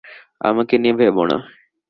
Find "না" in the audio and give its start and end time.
1.25-1.37